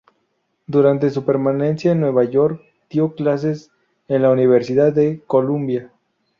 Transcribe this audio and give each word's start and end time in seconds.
Durante 0.65 1.11
su 1.11 1.23
permanencia 1.25 1.91
en 1.91 1.99
Nueva 1.99 2.23
York 2.23 2.59
dio 2.89 3.13
clases 3.13 3.69
en 4.07 4.23
la 4.23 4.31
Universidad 4.31 4.91
de 4.91 5.21
Columbia. 5.27 5.91